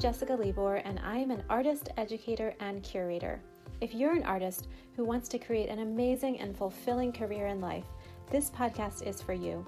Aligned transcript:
Jessica 0.00 0.34
Libor, 0.34 0.76
and 0.76 0.98
I 1.04 1.18
am 1.18 1.30
an 1.30 1.44
artist, 1.50 1.90
educator, 1.98 2.54
and 2.58 2.82
curator. 2.82 3.38
If 3.82 3.94
you're 3.94 4.14
an 4.14 4.22
artist 4.22 4.68
who 4.96 5.04
wants 5.04 5.28
to 5.28 5.38
create 5.38 5.68
an 5.68 5.80
amazing 5.80 6.40
and 6.40 6.56
fulfilling 6.56 7.12
career 7.12 7.48
in 7.48 7.60
life, 7.60 7.84
this 8.30 8.48
podcast 8.48 9.06
is 9.06 9.20
for 9.20 9.34
you. 9.34 9.62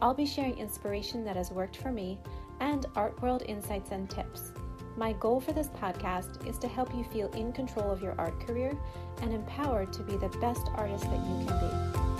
I'll 0.00 0.14
be 0.14 0.24
sharing 0.24 0.56
inspiration 0.56 1.24
that 1.24 1.34
has 1.34 1.50
worked 1.50 1.78
for 1.78 1.90
me 1.90 2.20
and 2.60 2.86
art 2.94 3.20
world 3.20 3.42
insights 3.48 3.90
and 3.90 4.08
tips. 4.08 4.52
My 4.96 5.14
goal 5.14 5.40
for 5.40 5.52
this 5.52 5.68
podcast 5.68 6.46
is 6.48 6.58
to 6.58 6.68
help 6.68 6.94
you 6.94 7.02
feel 7.02 7.32
in 7.32 7.52
control 7.52 7.90
of 7.90 8.02
your 8.02 8.14
art 8.18 8.38
career 8.46 8.78
and 9.20 9.32
empowered 9.32 9.92
to 9.94 10.04
be 10.04 10.16
the 10.16 10.28
best 10.40 10.68
artist 10.76 11.04
that 11.04 11.26
you 11.26 11.44
can 11.44 11.58
be. 11.58 12.11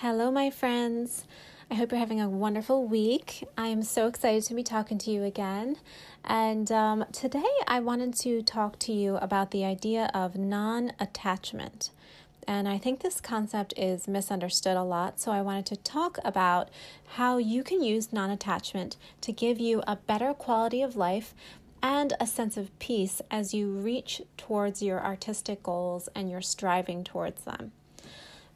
Hello, 0.00 0.30
my 0.30 0.50
friends. 0.50 1.24
I 1.70 1.74
hope 1.74 1.90
you're 1.90 1.98
having 1.98 2.20
a 2.20 2.28
wonderful 2.28 2.86
week. 2.86 3.48
I 3.56 3.68
am 3.68 3.82
so 3.82 4.08
excited 4.08 4.42
to 4.42 4.54
be 4.54 4.62
talking 4.62 4.98
to 4.98 5.10
you 5.10 5.24
again. 5.24 5.78
And 6.22 6.70
um, 6.70 7.06
today 7.12 7.48
I 7.66 7.80
wanted 7.80 8.12
to 8.16 8.42
talk 8.42 8.78
to 8.80 8.92
you 8.92 9.16
about 9.16 9.52
the 9.52 9.64
idea 9.64 10.10
of 10.12 10.36
non 10.36 10.92
attachment. 11.00 11.92
And 12.46 12.68
I 12.68 12.76
think 12.76 13.00
this 13.00 13.22
concept 13.22 13.72
is 13.74 14.06
misunderstood 14.06 14.76
a 14.76 14.82
lot. 14.82 15.18
So 15.18 15.32
I 15.32 15.40
wanted 15.40 15.64
to 15.64 15.76
talk 15.76 16.18
about 16.22 16.68
how 17.14 17.38
you 17.38 17.64
can 17.64 17.82
use 17.82 18.12
non 18.12 18.28
attachment 18.28 18.98
to 19.22 19.32
give 19.32 19.58
you 19.58 19.82
a 19.86 19.96
better 19.96 20.34
quality 20.34 20.82
of 20.82 20.96
life 20.96 21.34
and 21.82 22.12
a 22.20 22.26
sense 22.26 22.58
of 22.58 22.78
peace 22.78 23.22
as 23.30 23.54
you 23.54 23.70
reach 23.70 24.20
towards 24.36 24.82
your 24.82 25.02
artistic 25.02 25.62
goals 25.62 26.10
and 26.14 26.30
you're 26.30 26.42
striving 26.42 27.02
towards 27.02 27.44
them. 27.44 27.72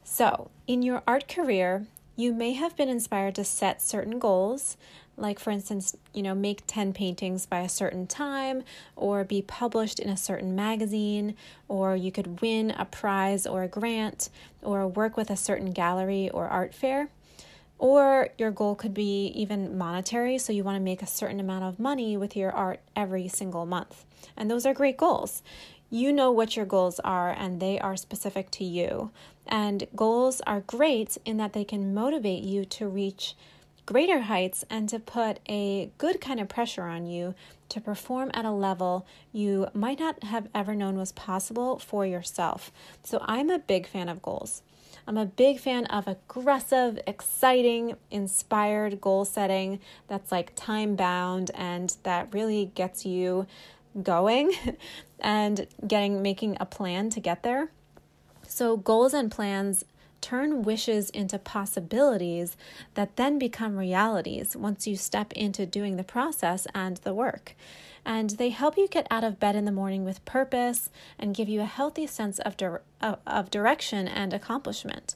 So, 0.03 0.49
in 0.67 0.81
your 0.81 1.03
art 1.07 1.27
career, 1.27 1.85
you 2.15 2.33
may 2.33 2.53
have 2.53 2.75
been 2.75 2.89
inspired 2.89 3.35
to 3.35 3.43
set 3.43 3.81
certain 3.81 4.19
goals, 4.19 4.77
like 5.17 5.39
for 5.39 5.51
instance, 5.51 5.95
you 6.13 6.23
know, 6.23 6.35
make 6.35 6.63
10 6.67 6.93
paintings 6.93 7.45
by 7.45 7.59
a 7.59 7.69
certain 7.69 8.07
time 8.07 8.63
or 8.95 9.23
be 9.23 9.41
published 9.41 9.99
in 9.99 10.09
a 10.09 10.17
certain 10.17 10.55
magazine, 10.55 11.35
or 11.67 11.95
you 11.95 12.11
could 12.11 12.41
win 12.41 12.71
a 12.71 12.85
prize 12.85 13.45
or 13.45 13.63
a 13.63 13.67
grant 13.67 14.29
or 14.61 14.87
work 14.87 15.15
with 15.17 15.29
a 15.29 15.37
certain 15.37 15.71
gallery 15.71 16.29
or 16.29 16.47
art 16.47 16.73
fair. 16.73 17.09
Or 17.77 18.29
your 18.37 18.51
goal 18.51 18.75
could 18.75 18.93
be 18.93 19.27
even 19.27 19.75
monetary, 19.75 20.37
so 20.37 20.53
you 20.53 20.63
want 20.63 20.75
to 20.75 20.83
make 20.83 21.01
a 21.01 21.07
certain 21.07 21.39
amount 21.39 21.63
of 21.63 21.79
money 21.79 22.15
with 22.15 22.35
your 22.35 22.51
art 22.51 22.79
every 22.95 23.27
single 23.27 23.65
month. 23.65 24.05
And 24.37 24.51
those 24.51 24.67
are 24.67 24.73
great 24.73 24.97
goals. 24.97 25.41
You 25.93 26.13
know 26.13 26.31
what 26.31 26.55
your 26.55 26.65
goals 26.65 27.01
are, 27.01 27.31
and 27.31 27.59
they 27.59 27.77
are 27.77 27.97
specific 27.97 28.49
to 28.51 28.63
you. 28.63 29.11
And 29.45 29.87
goals 29.93 30.39
are 30.47 30.61
great 30.61 31.17
in 31.25 31.35
that 31.35 31.51
they 31.51 31.65
can 31.65 31.93
motivate 31.93 32.43
you 32.43 32.63
to 32.63 32.87
reach 32.87 33.35
greater 33.85 34.21
heights 34.21 34.63
and 34.69 34.87
to 34.87 34.99
put 34.99 35.39
a 35.49 35.91
good 35.97 36.21
kind 36.21 36.39
of 36.39 36.47
pressure 36.47 36.83
on 36.83 37.07
you 37.07 37.35
to 37.67 37.81
perform 37.81 38.31
at 38.33 38.45
a 38.45 38.51
level 38.51 39.05
you 39.33 39.67
might 39.73 39.99
not 39.99 40.23
have 40.23 40.47
ever 40.55 40.73
known 40.73 40.97
was 40.97 41.11
possible 41.11 41.77
for 41.77 42.05
yourself. 42.05 42.71
So, 43.03 43.19
I'm 43.25 43.49
a 43.49 43.59
big 43.59 43.85
fan 43.85 44.07
of 44.07 44.21
goals. 44.21 44.61
I'm 45.05 45.17
a 45.17 45.25
big 45.25 45.59
fan 45.59 45.87
of 45.87 46.07
aggressive, 46.07 46.99
exciting, 47.05 47.95
inspired 48.09 49.01
goal 49.01 49.25
setting 49.25 49.79
that's 50.07 50.31
like 50.31 50.53
time 50.55 50.95
bound 50.95 51.51
and 51.53 51.93
that 52.03 52.33
really 52.33 52.71
gets 52.75 53.05
you 53.05 53.45
going 54.01 54.53
and 55.19 55.67
getting 55.87 56.21
making 56.21 56.57
a 56.59 56.65
plan 56.65 57.09
to 57.11 57.19
get 57.19 57.43
there. 57.43 57.71
So, 58.47 58.77
goals 58.77 59.13
and 59.13 59.31
plans 59.31 59.85
turn 60.21 60.61
wishes 60.61 61.09
into 61.09 61.39
possibilities 61.39 62.55
that 62.93 63.15
then 63.15 63.39
become 63.39 63.75
realities 63.75 64.55
once 64.55 64.87
you 64.87 64.95
step 64.95 65.33
into 65.33 65.65
doing 65.65 65.97
the 65.97 66.03
process 66.03 66.67
and 66.73 66.97
the 66.97 67.13
work. 67.13 67.55
And 68.05 68.31
they 68.31 68.49
help 68.49 68.77
you 68.77 68.87
get 68.87 69.07
out 69.11 69.23
of 69.23 69.39
bed 69.39 69.55
in 69.55 69.65
the 69.65 69.71
morning 69.71 70.03
with 70.03 70.25
purpose 70.25 70.89
and 71.19 71.35
give 71.35 71.49
you 71.49 71.61
a 71.61 71.65
healthy 71.65 72.07
sense 72.07 72.39
of, 72.39 72.55
of 73.27 73.51
direction 73.51 74.07
and 74.07 74.33
accomplishment. 74.33 75.15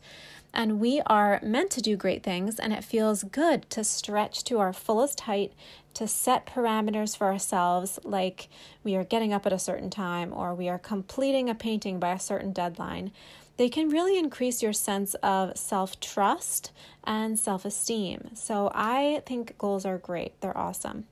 And 0.56 0.80
we 0.80 1.02
are 1.06 1.42
meant 1.44 1.70
to 1.72 1.82
do 1.82 1.98
great 1.98 2.24
things, 2.24 2.60
and 2.60 2.72
it 2.72 2.84
feels 2.84 3.24
good 3.24 3.70
to 3.72 3.84
stretch 3.84 4.42
to 4.46 4.60
our 4.60 4.72
fullest 4.72 5.20
height, 5.22 5.52
to 5.96 6.08
set 6.08 6.46
parameters 6.46 7.16
for 7.16 7.28
ourselves, 7.28 8.00
like 8.06 8.48
we 8.82 8.96
are 8.96 9.04
getting 9.04 9.34
up 9.34 9.46
at 9.46 9.52
a 9.52 9.60
certain 9.60 9.90
time 9.90 10.32
or 10.34 10.56
we 10.56 10.70
are 10.70 10.80
completing 10.80 11.50
a 11.50 11.56
painting 11.56 12.00
by 12.00 12.12
a 12.12 12.20
certain 12.20 12.54
deadline. 12.54 13.12
They 13.58 13.68
can 13.68 13.90
really 13.90 14.18
increase 14.18 14.64
your 14.64 14.74
sense 14.74 15.14
of 15.16 15.58
self 15.58 16.00
trust 16.00 16.72
and 17.04 17.38
self 17.38 17.66
esteem. 17.66 18.30
So 18.34 18.72
I 18.74 19.24
think 19.26 19.58
goals 19.58 19.86
are 19.86 19.98
great, 19.98 20.40
they're 20.40 20.58
awesome. 20.58 21.06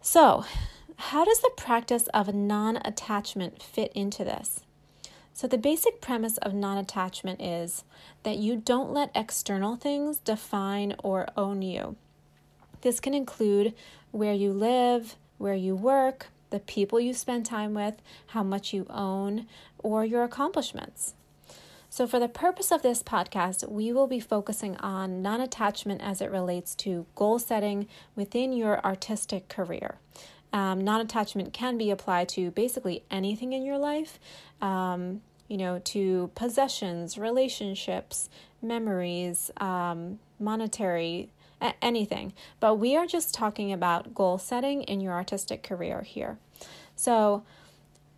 So, 0.00 0.44
how 0.96 1.24
does 1.24 1.40
the 1.40 1.52
practice 1.56 2.06
of 2.08 2.34
non 2.34 2.78
attachment 2.84 3.62
fit 3.62 3.92
into 3.94 4.24
this? 4.24 4.62
So, 5.34 5.46
the 5.46 5.58
basic 5.58 6.00
premise 6.00 6.36
of 6.38 6.52
non 6.54 6.78
attachment 6.78 7.40
is 7.40 7.84
that 8.22 8.36
you 8.36 8.56
don't 8.56 8.92
let 8.92 9.10
external 9.14 9.76
things 9.76 10.18
define 10.18 10.94
or 11.02 11.28
own 11.36 11.62
you. 11.62 11.96
This 12.82 13.00
can 13.00 13.14
include 13.14 13.74
where 14.10 14.34
you 14.34 14.52
live, 14.52 15.16
where 15.38 15.54
you 15.54 15.74
work, 15.74 16.26
the 16.50 16.60
people 16.60 17.00
you 17.00 17.14
spend 17.14 17.46
time 17.46 17.72
with, 17.72 17.94
how 18.28 18.42
much 18.42 18.72
you 18.72 18.86
own, 18.90 19.46
or 19.78 20.04
your 20.04 20.22
accomplishments. 20.22 21.14
So, 21.88 22.06
for 22.06 22.18
the 22.18 22.28
purpose 22.28 22.70
of 22.70 22.82
this 22.82 23.02
podcast, 23.02 23.68
we 23.68 23.92
will 23.92 24.06
be 24.06 24.20
focusing 24.20 24.76
on 24.76 25.22
non 25.22 25.40
attachment 25.40 26.00
as 26.02 26.20
it 26.20 26.30
relates 26.30 26.74
to 26.76 27.06
goal 27.14 27.38
setting 27.38 27.88
within 28.14 28.52
your 28.52 28.84
artistic 28.84 29.48
career. 29.48 29.96
Um, 30.52 30.82
non 30.82 31.00
attachment 31.00 31.52
can 31.52 31.78
be 31.78 31.90
applied 31.90 32.28
to 32.30 32.50
basically 32.50 33.04
anything 33.10 33.52
in 33.52 33.64
your 33.64 33.78
life, 33.78 34.18
um, 34.60 35.22
you 35.48 35.56
know, 35.56 35.80
to 35.84 36.30
possessions, 36.34 37.16
relationships, 37.16 38.28
memories, 38.60 39.50
um, 39.58 40.18
monetary, 40.38 41.30
a- 41.60 41.74
anything. 41.82 42.32
But 42.60 42.74
we 42.76 42.96
are 42.96 43.06
just 43.06 43.34
talking 43.34 43.72
about 43.72 44.14
goal 44.14 44.38
setting 44.38 44.82
in 44.82 45.00
your 45.00 45.14
artistic 45.14 45.62
career 45.62 46.02
here. 46.02 46.38
So, 46.96 47.44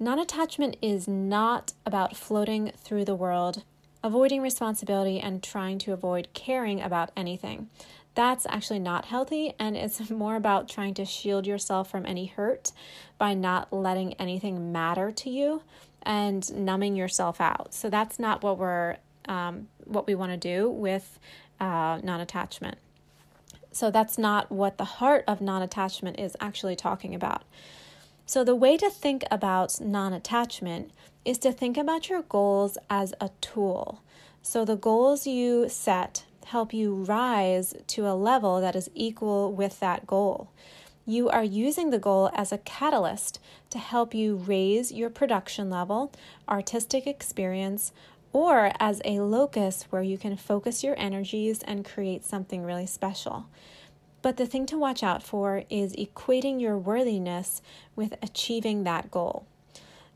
non 0.00 0.18
attachment 0.18 0.76
is 0.82 1.06
not 1.06 1.72
about 1.86 2.16
floating 2.16 2.72
through 2.76 3.04
the 3.04 3.14
world, 3.14 3.62
avoiding 4.02 4.42
responsibility, 4.42 5.20
and 5.20 5.42
trying 5.42 5.78
to 5.78 5.92
avoid 5.92 6.28
caring 6.34 6.80
about 6.80 7.10
anything 7.16 7.68
that's 8.14 8.46
actually 8.48 8.78
not 8.78 9.06
healthy 9.06 9.54
and 9.58 9.76
it's 9.76 10.10
more 10.10 10.36
about 10.36 10.68
trying 10.68 10.94
to 10.94 11.04
shield 11.04 11.46
yourself 11.46 11.90
from 11.90 12.06
any 12.06 12.26
hurt 12.26 12.72
by 13.18 13.34
not 13.34 13.72
letting 13.72 14.14
anything 14.14 14.72
matter 14.72 15.10
to 15.10 15.30
you 15.30 15.62
and 16.02 16.52
numbing 16.54 16.96
yourself 16.96 17.40
out. 17.40 17.72
So 17.72 17.88
that's 17.88 18.18
not 18.18 18.42
what 18.42 18.58
we're 18.58 18.96
um, 19.26 19.68
what 19.84 20.06
we 20.06 20.14
want 20.14 20.32
to 20.32 20.36
do 20.36 20.68
with 20.68 21.18
uh, 21.60 21.98
non-attachment. 22.02 22.76
So 23.72 23.90
that's 23.90 24.18
not 24.18 24.52
what 24.52 24.76
the 24.76 24.84
heart 24.84 25.24
of 25.26 25.40
non-attachment 25.40 26.20
is 26.20 26.36
actually 26.40 26.76
talking 26.76 27.14
about. 27.14 27.42
So 28.26 28.44
the 28.44 28.54
way 28.54 28.76
to 28.76 28.90
think 28.90 29.24
about 29.30 29.80
non-attachment 29.80 30.92
is 31.24 31.38
to 31.38 31.52
think 31.52 31.76
about 31.76 32.08
your 32.08 32.22
goals 32.22 32.76
as 32.90 33.14
a 33.20 33.30
tool. 33.40 34.02
So 34.42 34.64
the 34.64 34.76
goals 34.76 35.26
you 35.26 35.68
set 35.68 36.24
help 36.44 36.72
you 36.72 36.94
rise 36.94 37.74
to 37.88 38.06
a 38.06 38.14
level 38.14 38.60
that 38.60 38.76
is 38.76 38.90
equal 38.94 39.52
with 39.52 39.80
that 39.80 40.06
goal. 40.06 40.50
You 41.06 41.28
are 41.28 41.44
using 41.44 41.90
the 41.90 41.98
goal 41.98 42.30
as 42.34 42.50
a 42.50 42.58
catalyst 42.58 43.38
to 43.70 43.78
help 43.78 44.14
you 44.14 44.36
raise 44.36 44.90
your 44.90 45.10
production 45.10 45.68
level, 45.68 46.12
artistic 46.48 47.06
experience, 47.06 47.92
or 48.32 48.72
as 48.80 49.02
a 49.04 49.20
locus 49.20 49.84
where 49.90 50.02
you 50.02 50.18
can 50.18 50.36
focus 50.36 50.82
your 50.82 50.98
energies 50.98 51.62
and 51.62 51.84
create 51.84 52.24
something 52.24 52.62
really 52.62 52.86
special. 52.86 53.46
But 54.22 54.38
the 54.38 54.46
thing 54.46 54.64
to 54.66 54.78
watch 54.78 55.02
out 55.02 55.22
for 55.22 55.64
is 55.68 55.94
equating 55.96 56.60
your 56.60 56.78
worthiness 56.78 57.60
with 57.94 58.14
achieving 58.22 58.84
that 58.84 59.10
goal. 59.10 59.46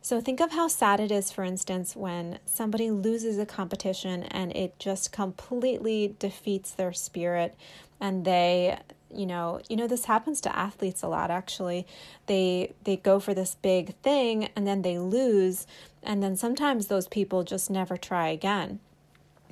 So 0.08 0.22
think 0.22 0.40
of 0.40 0.52
how 0.52 0.68
sad 0.68 1.00
it 1.00 1.12
is, 1.12 1.30
for 1.30 1.44
instance, 1.44 1.94
when 1.94 2.38
somebody 2.46 2.90
loses 2.90 3.36
a 3.36 3.44
competition 3.44 4.22
and 4.22 4.56
it 4.56 4.78
just 4.78 5.12
completely 5.12 6.16
defeats 6.18 6.70
their 6.70 6.94
spirit. 6.94 7.54
And 8.00 8.24
they 8.24 8.78
you 9.14 9.26
know 9.26 9.60
you 9.68 9.76
know 9.76 9.86
this 9.86 10.06
happens 10.06 10.40
to 10.40 10.56
athletes 10.56 11.02
a 11.02 11.08
lot 11.08 11.30
actually. 11.30 11.86
They 12.24 12.72
they 12.84 12.96
go 12.96 13.20
for 13.20 13.34
this 13.34 13.56
big 13.56 13.96
thing 13.96 14.48
and 14.56 14.66
then 14.66 14.80
they 14.80 14.98
lose. 14.98 15.66
And 16.02 16.22
then 16.22 16.36
sometimes 16.36 16.86
those 16.86 17.06
people 17.06 17.44
just 17.44 17.68
never 17.68 17.98
try 17.98 18.28
again. 18.28 18.80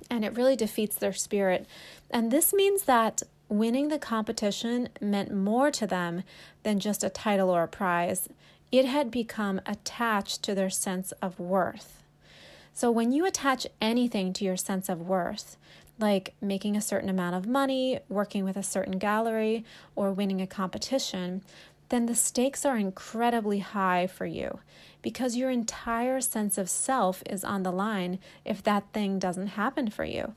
And 0.09 0.25
it 0.25 0.39
really 0.39 0.57
defeats 0.57 0.97
their 0.97 1.13
spirit. 1.13 1.67
And 2.11 2.31
this 2.31 2.55
means 2.55 2.85
that 2.85 3.23
winning 3.51 3.89
the 3.89 3.99
competition 3.99 4.89
meant 5.03 5.35
more 5.35 5.71
to 5.73 5.87
them 5.87 6.23
than 6.63 6.81
just 6.81 7.05
a 7.05 7.11
title 7.11 7.51
or 7.51 7.65
a 7.65 7.69
prize 7.69 8.31
it 8.73 8.85
had 8.85 9.11
become 9.11 9.61
attached 9.67 10.43
to 10.43 10.55
their 10.55 10.71
sense 10.71 11.13
of 11.23 11.39
worth. 11.39 12.03
So 12.73 12.91
when 12.91 13.13
you 13.13 13.25
attach 13.25 13.67
anything 13.81 14.33
to 14.35 14.45
your 14.45 14.57
sense 14.57 14.89
of 14.89 15.09
worth, 15.09 15.57
like 15.99 16.35
making 16.43 16.77
a 16.77 16.83
certain 16.83 17.09
amount 17.09 17.35
of 17.35 17.47
money, 17.47 18.01
working 18.09 18.45
with 18.45 18.57
a 18.57 18.63
certain 18.63 18.99
gallery, 18.99 19.65
or 19.95 20.13
winning 20.13 20.43
a 20.43 20.47
competition, 20.47 21.43
then 21.89 22.07
the 22.07 22.15
stakes 22.15 22.65
are 22.65 22.77
incredibly 22.77 23.61
high 23.61 24.07
for 24.07 24.27
you 24.27 24.59
because 25.03 25.37
your 25.37 25.51
entire 25.51 26.21
sense 26.21 26.59
of 26.59 26.69
self 26.69 27.23
is 27.27 27.45
on 27.45 27.63
the 27.63 27.71
line 27.71 28.19
if 28.45 28.63
that 28.65 28.93
thing 28.93 29.19
doesn't 29.19 29.49
happen 29.49 29.89
for 29.89 30.05
you. 30.05 30.35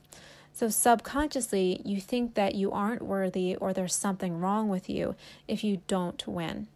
So, 0.52 0.68
subconsciously, 0.68 1.80
you 1.84 2.00
think 2.00 2.34
that 2.34 2.54
you 2.54 2.72
aren't 2.72 3.02
worthy 3.02 3.56
or 3.56 3.72
there's 3.72 3.94
something 3.94 4.40
wrong 4.40 4.68
with 4.68 4.88
you 4.88 5.14
if 5.46 5.62
you 5.62 5.80
don't 5.86 6.26
win. 6.26 6.68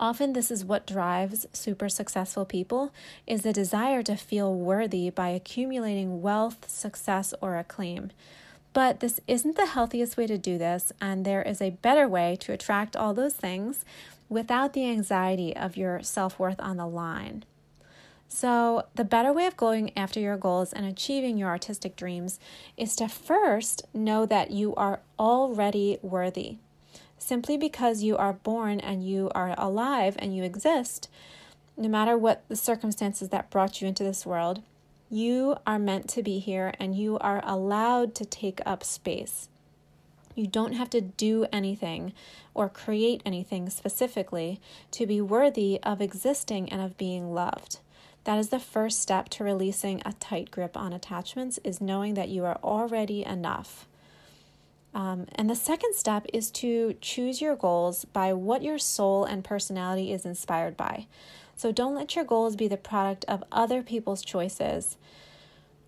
Often 0.00 0.32
this 0.32 0.50
is 0.50 0.64
what 0.64 0.86
drives 0.86 1.46
super 1.52 1.88
successful 1.88 2.44
people 2.44 2.92
is 3.26 3.42
the 3.42 3.52
desire 3.52 4.02
to 4.02 4.16
feel 4.16 4.54
worthy 4.54 5.10
by 5.10 5.28
accumulating 5.28 6.22
wealth, 6.22 6.68
success, 6.68 7.32
or 7.40 7.56
acclaim. 7.56 8.10
But 8.72 9.00
this 9.00 9.20
isn't 9.28 9.56
the 9.56 9.66
healthiest 9.66 10.16
way 10.16 10.26
to 10.26 10.38
do 10.38 10.58
this, 10.58 10.92
and 11.00 11.24
there 11.24 11.42
is 11.42 11.60
a 11.60 11.70
better 11.70 12.08
way 12.08 12.36
to 12.40 12.52
attract 12.52 12.96
all 12.96 13.12
those 13.12 13.34
things 13.34 13.84
without 14.28 14.72
the 14.72 14.88
anxiety 14.88 15.54
of 15.54 15.76
your 15.76 16.02
self 16.02 16.38
worth 16.38 16.58
on 16.58 16.78
the 16.78 16.86
line. 16.86 17.44
So, 18.28 18.86
the 18.94 19.04
better 19.04 19.30
way 19.30 19.44
of 19.44 19.58
going 19.58 19.96
after 19.96 20.18
your 20.18 20.38
goals 20.38 20.72
and 20.72 20.86
achieving 20.86 21.36
your 21.36 21.50
artistic 21.50 21.96
dreams 21.96 22.40
is 22.78 22.96
to 22.96 23.08
first 23.08 23.82
know 23.92 24.24
that 24.24 24.50
you 24.50 24.74
are 24.74 25.00
already 25.18 25.98
worthy. 26.00 26.56
Simply 27.22 27.56
because 27.56 28.02
you 28.02 28.16
are 28.16 28.32
born 28.32 28.80
and 28.80 29.06
you 29.06 29.30
are 29.32 29.54
alive 29.56 30.16
and 30.18 30.36
you 30.36 30.42
exist, 30.42 31.08
no 31.76 31.88
matter 31.88 32.18
what 32.18 32.42
the 32.48 32.56
circumstances 32.56 33.28
that 33.28 33.48
brought 33.48 33.80
you 33.80 33.86
into 33.86 34.02
this 34.02 34.26
world, 34.26 34.60
you 35.08 35.54
are 35.64 35.78
meant 35.78 36.08
to 36.08 36.22
be 36.24 36.40
here 36.40 36.74
and 36.80 36.96
you 36.96 37.20
are 37.20 37.40
allowed 37.44 38.16
to 38.16 38.24
take 38.24 38.60
up 38.66 38.82
space. 38.82 39.48
You 40.34 40.48
don't 40.48 40.72
have 40.72 40.90
to 40.90 41.00
do 41.00 41.46
anything 41.52 42.12
or 42.54 42.68
create 42.68 43.22
anything 43.24 43.70
specifically 43.70 44.60
to 44.90 45.06
be 45.06 45.20
worthy 45.20 45.78
of 45.84 46.00
existing 46.00 46.72
and 46.72 46.82
of 46.82 46.98
being 46.98 47.32
loved. 47.32 47.78
That 48.24 48.40
is 48.40 48.48
the 48.48 48.58
first 48.58 49.00
step 49.00 49.28
to 49.28 49.44
releasing 49.44 50.02
a 50.04 50.14
tight 50.14 50.50
grip 50.50 50.76
on 50.76 50.92
attachments 50.92 51.60
is 51.62 51.80
knowing 51.80 52.14
that 52.14 52.30
you 52.30 52.44
are 52.44 52.58
already 52.64 53.24
enough. 53.24 53.86
Um, 54.94 55.26
and 55.34 55.48
the 55.48 55.56
second 55.56 55.94
step 55.94 56.26
is 56.32 56.50
to 56.52 56.94
choose 57.00 57.40
your 57.40 57.56
goals 57.56 58.04
by 58.04 58.32
what 58.32 58.62
your 58.62 58.78
soul 58.78 59.24
and 59.24 59.42
personality 59.42 60.12
is 60.12 60.26
inspired 60.26 60.76
by. 60.76 61.06
So 61.56 61.72
don't 61.72 61.94
let 61.94 62.14
your 62.14 62.24
goals 62.24 62.56
be 62.56 62.68
the 62.68 62.76
product 62.76 63.24
of 63.26 63.44
other 63.52 63.82
people's 63.82 64.22
choices 64.22 64.96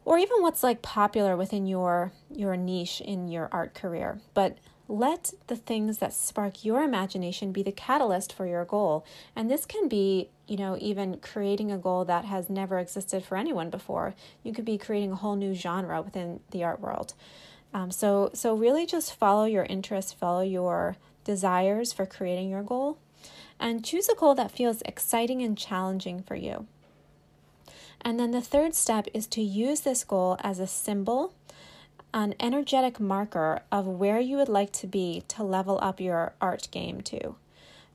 or 0.05 0.19
even 0.19 0.43
what's 0.43 0.63
like 0.63 0.83
popular 0.83 1.37
within 1.37 1.67
your 1.67 2.13
your 2.31 2.57
niche 2.57 3.01
in 3.01 3.29
your 3.29 3.49
art 3.53 3.75
career, 3.75 4.21
but 4.35 4.59
let 4.87 5.33
the 5.47 5.57
things 5.57 5.99
that 5.99 6.13
spark 6.13 6.63
your 6.63 6.83
imagination 6.83 7.53
be 7.53 7.63
the 7.63 7.73
catalyst 7.73 8.35
for 8.35 8.47
your 8.47 8.67
goal. 8.67 9.07
And 9.35 9.51
this 9.51 9.65
can 9.65 9.89
be, 9.89 10.29
you 10.47 10.59
know, 10.59 10.77
even 10.79 11.17
creating 11.21 11.73
a 11.73 11.79
goal 11.79 12.05
that 12.05 12.27
has 12.27 12.51
never 12.51 12.79
existed 12.79 13.25
for 13.25 13.39
anyone 13.39 13.71
before. 13.71 14.15
You 14.43 14.53
could 14.53 14.67
be 14.67 14.77
creating 14.77 15.13
a 15.13 15.17
whole 15.17 15.37
new 15.37 15.55
genre 15.55 16.03
within 16.03 16.41
the 16.51 16.65
art 16.65 16.81
world. 16.81 17.15
Um, 17.75 17.91
so, 17.91 18.31
so 18.33 18.55
really 18.55 18.87
just 18.87 19.15
follow 19.15 19.45
your 19.45 19.65
interests, 19.65 20.13
follow 20.13 20.43
your 20.43 20.97
desires 21.25 21.93
for 21.93 22.07
creating 22.07 22.49
your 22.49 22.63
goal, 22.63 22.97
and 23.61 23.85
choose 23.85 24.09
a 24.09 24.15
goal 24.15 24.35
that 24.37 24.51
feels 24.51 24.81
exciting 24.83 25.43
and 25.43 25.59
challenging 25.59 26.23
for 26.23 26.37
you. 26.37 26.67
And 28.01 28.19
then 28.19 28.31
the 28.31 28.41
third 28.41 28.75
step 28.75 29.09
is 29.13 29.27
to 29.29 29.43
use 29.43 29.81
this 29.81 30.05
goal 30.05 30.39
as 30.43 30.59
a 30.59 30.67
symbol 30.67 31.35
an 32.15 32.33
energetic 32.39 33.01
marker 33.01 33.61
of 33.73 33.87
where 33.89 34.21
you 34.21 34.37
would 34.37 34.49
like 34.49 34.71
to 34.71 34.87
be 34.87 35.25
to 35.27 35.43
level 35.43 35.81
up 35.83 36.01
your 36.01 36.33
art 36.41 36.69
game 36.71 37.01
to. 37.01 37.35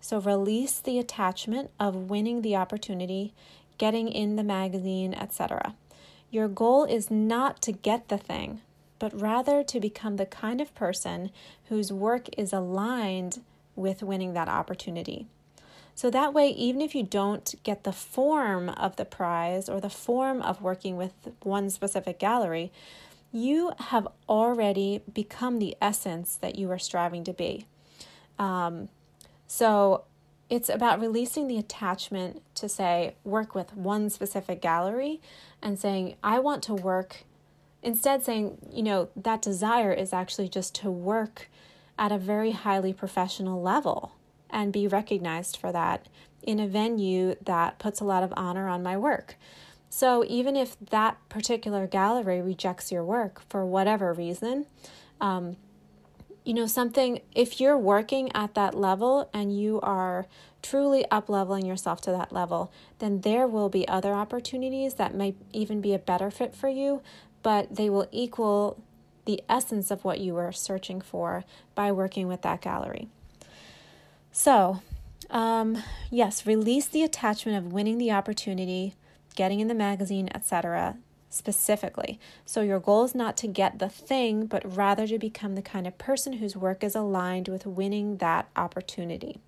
So 0.02 0.20
release 0.20 0.80
the 0.80 1.00
attachment 1.00 1.72
of 1.80 2.10
winning 2.10 2.42
the 2.42 2.58
opportunity, 2.58 3.34
getting 3.78 4.10
in 4.10 4.36
the 4.36 4.44
magazine, 4.44 5.14
etc. 5.14 5.74
Your 6.30 6.50
goal 6.50 6.84
is 6.84 7.10
not 7.10 7.62
to 7.62 7.72
get 7.72 8.10
the 8.10 8.18
thing, 8.18 8.60
but 9.00 9.20
rather 9.20 9.64
to 9.64 9.80
become 9.80 10.18
the 10.18 10.26
kind 10.26 10.62
of 10.62 10.76
person 10.76 11.32
whose 11.70 11.92
work 11.92 12.28
is 12.38 12.54
aligned 12.54 13.42
with 13.76 14.04
winning 14.04 14.34
that 14.34 14.50
opportunity. 14.50 15.26
So 15.96 16.10
that 16.10 16.34
way, 16.34 16.50
even 16.50 16.82
if 16.82 16.96
you 16.96 17.04
don't 17.04 17.56
get 17.64 17.84
the 17.84 17.92
form 17.92 18.70
of 18.70 18.96
the 18.96 19.06
prize 19.06 19.68
or 19.68 19.82
the 19.82 19.90
form 19.90 20.42
of 20.42 20.62
working 20.62 20.96
with 20.96 21.12
one 21.42 21.70
specific 21.70 22.20
gallery, 22.20 22.72
you 23.32 23.74
have 23.78 24.08
already 24.28 25.02
become 25.14 25.60
the 25.60 25.76
essence 25.82 26.36
that 26.38 26.58
you 26.58 26.72
are 26.72 26.80
striving 26.80 27.24
to 27.26 27.34
be. 27.34 27.66
Um, 28.38 28.90
so 29.46 30.06
it's 30.50 30.70
about 30.70 31.00
releasing 31.00 31.48
the 31.48 31.58
attachment 31.58 32.42
to 32.56 32.68
say, 32.70 33.16
work 33.24 33.54
with 33.54 33.76
one 33.76 34.10
specific 34.10 34.62
gallery 34.62 35.22
and 35.62 35.78
saying, 35.78 36.16
I 36.24 36.40
want 36.40 36.64
to 36.64 36.74
work. 36.74 37.26
Instead, 37.82 38.24
saying, 38.24 38.58
you 38.72 38.84
know, 38.84 39.10
that 39.16 39.42
desire 39.42 39.94
is 39.94 40.12
actually 40.12 40.50
just 40.50 40.76
to 40.76 40.92
work 40.92 41.50
at 41.98 42.12
a 42.12 42.18
very 42.18 42.52
highly 42.52 42.94
professional 42.94 43.62
level 43.62 44.14
and 44.50 44.74
be 44.74 44.88
recognized 44.88 45.56
for 45.56 45.72
that 45.72 46.08
in 46.44 46.60
a 46.60 46.68
venue 46.68 47.36
that 47.44 47.80
puts 47.80 48.00
a 48.00 48.06
lot 48.06 48.24
of 48.24 48.34
honor 48.36 48.68
on 48.68 48.84
my 48.84 48.98
work. 48.98 49.36
So 49.90 50.24
even 50.28 50.56
if 50.56 50.78
that 50.92 51.18
particular 51.30 51.88
gallery 51.88 52.42
rejects 52.42 52.92
your 52.92 53.04
work 53.04 53.42
for 53.50 53.66
whatever 53.66 54.14
reason, 54.14 54.66
um, 55.20 55.58
you 56.46 56.54
know, 56.54 56.68
something, 56.68 57.22
if 57.36 57.60
you're 57.60 57.78
working 57.78 58.32
at 58.34 58.56
that 58.56 58.74
level 58.74 59.30
and 59.34 59.58
you 59.58 59.80
are 59.82 60.28
truly 60.62 61.06
up 61.12 61.30
leveling 61.30 61.66
yourself 61.66 62.02
to 62.02 62.12
that 62.12 62.32
level, 62.32 62.72
then 63.00 63.22
there 63.22 63.48
will 63.48 63.70
be 63.70 63.88
other 63.88 64.14
opportunities 64.14 64.96
that 64.96 65.16
might 65.16 65.36
even 65.54 65.82
be 65.82 65.94
a 65.94 66.00
better 66.00 66.32
fit 66.32 66.56
for 66.56 66.70
you, 66.70 67.02
but 67.44 67.76
they 67.76 67.90
will 67.90 68.08
equal 68.12 68.82
the 69.26 69.42
essence 69.48 69.92
of 69.92 70.04
what 70.04 70.20
you 70.20 70.34
were 70.34 70.52
searching 70.52 71.02
for 71.02 71.44
by 71.76 71.92
working 71.92 72.28
with 72.28 72.42
that 72.42 72.62
gallery. 72.62 73.08
So, 74.32 74.82
um, 75.30 75.84
yes, 76.10 76.46
release 76.46 76.88
the 76.88 77.04
attachment 77.04 77.58
of 77.58 77.72
winning 77.72 77.98
the 77.98 78.12
opportunity 78.12 78.96
getting 79.36 79.60
in 79.60 79.68
the 79.68 79.74
magazine, 79.74 80.30
etc., 80.36 80.98
specifically. 81.30 82.20
So 82.46 82.62
your 82.62 82.80
goal 82.80 83.06
is 83.06 83.16
not 83.16 83.38
to 83.38 83.48
get 83.48 83.80
the 83.80 83.88
thing, 83.88 84.48
but 84.48 84.76
rather 84.76 85.08
to 85.08 85.20
become 85.20 85.56
the 85.56 85.62
kind 85.62 85.88
of 85.88 85.98
person 85.98 86.34
whose 86.34 86.58
work 86.58 86.84
is 86.84 86.96
aligned 86.96 87.48
with 87.48 87.66
winning 87.66 88.18
that 88.18 88.50
opportunity. 88.56 89.40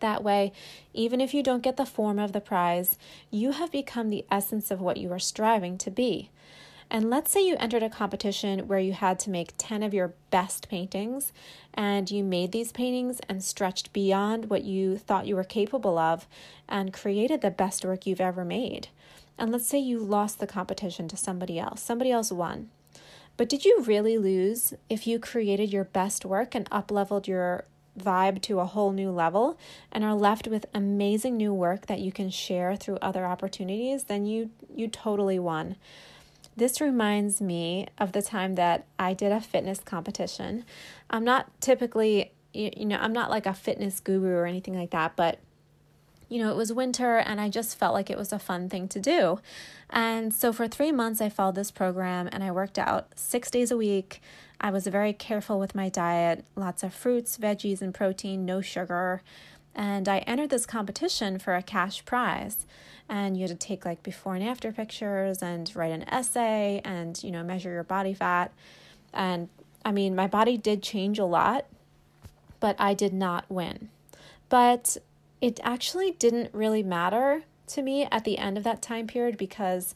That 0.00 0.22
way, 0.22 0.52
even 0.92 1.20
if 1.20 1.32
you 1.32 1.42
don't 1.42 1.62
get 1.62 1.76
the 1.76 1.86
form 1.86 2.18
of 2.18 2.32
the 2.32 2.40
prize, 2.40 2.98
you 3.30 3.52
have 3.52 3.72
become 3.72 4.10
the 4.10 4.26
essence 4.30 4.70
of 4.70 4.80
what 4.80 4.98
you 4.98 5.10
are 5.12 5.18
striving 5.18 5.78
to 5.78 5.90
be. 5.90 6.30
And 6.90 7.10
let's 7.10 7.30
say 7.30 7.46
you 7.46 7.56
entered 7.58 7.82
a 7.82 7.90
competition 7.90 8.66
where 8.66 8.78
you 8.78 8.94
had 8.94 9.18
to 9.20 9.30
make 9.30 9.52
10 9.58 9.82
of 9.82 9.92
your 9.92 10.14
best 10.30 10.68
paintings, 10.70 11.32
and 11.74 12.10
you 12.10 12.24
made 12.24 12.52
these 12.52 12.72
paintings 12.72 13.20
and 13.28 13.44
stretched 13.44 13.92
beyond 13.92 14.48
what 14.48 14.64
you 14.64 14.96
thought 14.96 15.26
you 15.26 15.36
were 15.36 15.44
capable 15.44 15.98
of 15.98 16.26
and 16.68 16.94
created 16.94 17.42
the 17.42 17.50
best 17.50 17.84
work 17.84 18.06
you've 18.06 18.20
ever 18.20 18.44
made. 18.44 18.88
And 19.36 19.52
let's 19.52 19.66
say 19.66 19.78
you 19.78 19.98
lost 19.98 20.40
the 20.40 20.46
competition 20.46 21.08
to 21.08 21.16
somebody 21.16 21.58
else, 21.58 21.82
somebody 21.82 22.10
else 22.10 22.32
won. 22.32 22.70
But 23.36 23.48
did 23.48 23.64
you 23.64 23.82
really 23.82 24.18
lose 24.18 24.74
if 24.88 25.06
you 25.06 25.20
created 25.20 25.72
your 25.72 25.84
best 25.84 26.24
work 26.24 26.54
and 26.54 26.68
upleveled 26.70 27.28
your 27.28 27.64
vibe 27.96 28.40
to 28.42 28.60
a 28.60 28.64
whole 28.66 28.92
new 28.92 29.10
level 29.10 29.58
and 29.92 30.02
are 30.02 30.14
left 30.14 30.48
with 30.48 30.66
amazing 30.74 31.36
new 31.36 31.52
work 31.52 31.86
that 31.86 32.00
you 32.00 32.10
can 32.10 32.30
share 32.30 32.74
through 32.76 32.98
other 33.00 33.24
opportunities? 33.24 34.04
Then 34.04 34.26
you 34.26 34.50
you 34.74 34.88
totally 34.88 35.38
won. 35.38 35.76
This 36.58 36.80
reminds 36.80 37.40
me 37.40 37.86
of 37.98 38.10
the 38.10 38.20
time 38.20 38.56
that 38.56 38.86
I 38.98 39.14
did 39.14 39.30
a 39.30 39.40
fitness 39.40 39.78
competition. 39.78 40.64
I'm 41.08 41.24
not 41.24 41.48
typically 41.60 42.32
you 42.52 42.86
know, 42.86 42.96
I'm 42.96 43.12
not 43.12 43.30
like 43.30 43.46
a 43.46 43.54
fitness 43.54 44.00
guru 44.00 44.34
or 44.34 44.46
anything 44.46 44.76
like 44.76 44.90
that, 44.90 45.14
but 45.14 45.38
you 46.28 46.42
know, 46.42 46.50
it 46.50 46.56
was 46.56 46.72
winter 46.72 47.18
and 47.18 47.40
I 47.40 47.48
just 47.48 47.78
felt 47.78 47.94
like 47.94 48.10
it 48.10 48.18
was 48.18 48.32
a 48.32 48.38
fun 48.40 48.68
thing 48.68 48.88
to 48.88 49.00
do. 49.00 49.38
And 49.88 50.34
so 50.34 50.52
for 50.52 50.66
three 50.66 50.90
months, 50.90 51.20
I 51.20 51.28
followed 51.28 51.54
this 51.54 51.70
program 51.70 52.28
and 52.32 52.42
I 52.42 52.50
worked 52.50 52.78
out 52.78 53.16
six 53.16 53.50
days 53.50 53.70
a 53.70 53.76
week. 53.76 54.20
I 54.60 54.70
was 54.70 54.86
very 54.88 55.12
careful 55.12 55.60
with 55.60 55.76
my 55.76 55.88
diet 55.88 56.44
lots 56.56 56.82
of 56.82 56.92
fruits, 56.92 57.38
veggies, 57.38 57.80
and 57.80 57.94
protein, 57.94 58.44
no 58.44 58.60
sugar. 58.60 59.22
And 59.78 60.08
I 60.08 60.18
entered 60.18 60.50
this 60.50 60.66
competition 60.66 61.38
for 61.38 61.54
a 61.54 61.62
cash 61.62 62.04
prize. 62.04 62.66
And 63.08 63.36
you 63.36 63.44
had 63.44 63.58
to 63.58 63.66
take 63.66 63.84
like 63.84 64.02
before 64.02 64.34
and 64.34 64.44
after 64.44 64.72
pictures 64.72 65.40
and 65.40 65.74
write 65.74 65.92
an 65.92 66.06
essay 66.08 66.82
and, 66.84 67.22
you 67.22 67.30
know, 67.30 67.44
measure 67.44 67.70
your 67.70 67.84
body 67.84 68.12
fat. 68.12 68.52
And 69.14 69.48
I 69.84 69.92
mean, 69.92 70.16
my 70.16 70.26
body 70.26 70.58
did 70.58 70.82
change 70.82 71.18
a 71.18 71.24
lot, 71.24 71.66
but 72.58 72.74
I 72.78 72.92
did 72.92 73.14
not 73.14 73.48
win. 73.48 73.88
But 74.48 74.96
it 75.40 75.60
actually 75.62 76.10
didn't 76.10 76.52
really 76.52 76.82
matter 76.82 77.44
to 77.68 77.82
me 77.82 78.06
at 78.10 78.24
the 78.24 78.36
end 78.36 78.58
of 78.58 78.64
that 78.64 78.82
time 78.82 79.06
period 79.06 79.38
because 79.38 79.94